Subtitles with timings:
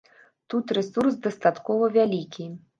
[0.53, 2.51] Тут рэсурс дастаткова вялікі.